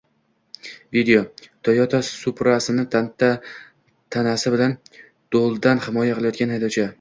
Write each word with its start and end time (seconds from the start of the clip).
Video: 0.95 1.19
Toyota 1.67 1.99
Supra’sini 2.07 2.85
tanasi 2.93 4.55
bilan 4.57 4.75
do‘ldan 5.37 5.85
himoya 5.87 6.19
qilayotgan 6.19 6.57
haydovchi 6.57 6.89